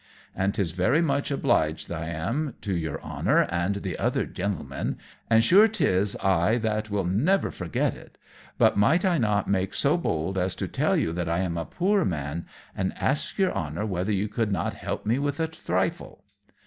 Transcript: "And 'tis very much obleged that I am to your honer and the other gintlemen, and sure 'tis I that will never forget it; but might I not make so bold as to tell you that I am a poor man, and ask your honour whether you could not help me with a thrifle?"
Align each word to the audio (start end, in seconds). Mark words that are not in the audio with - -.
"And 0.35 0.55
'tis 0.55 0.71
very 0.71 1.03
much 1.03 1.29
obleged 1.29 1.87
that 1.87 2.01
I 2.01 2.07
am 2.07 2.55
to 2.61 2.73
your 2.73 2.97
honer 3.01 3.43
and 3.51 3.75
the 3.75 3.99
other 3.99 4.25
gintlemen, 4.25 4.97
and 5.29 5.43
sure 5.43 5.67
'tis 5.67 6.15
I 6.15 6.57
that 6.57 6.89
will 6.89 7.03
never 7.03 7.51
forget 7.51 7.93
it; 7.95 8.17
but 8.57 8.75
might 8.75 9.05
I 9.05 9.19
not 9.19 9.47
make 9.47 9.75
so 9.75 9.97
bold 9.97 10.39
as 10.39 10.55
to 10.55 10.67
tell 10.67 10.97
you 10.97 11.13
that 11.13 11.29
I 11.29 11.41
am 11.41 11.55
a 11.55 11.65
poor 11.65 12.03
man, 12.03 12.47
and 12.75 12.97
ask 12.97 13.37
your 13.37 13.53
honour 13.53 13.85
whether 13.85 14.11
you 14.11 14.27
could 14.27 14.51
not 14.51 14.73
help 14.73 15.05
me 15.05 15.19
with 15.19 15.39
a 15.39 15.47
thrifle?" 15.47 16.23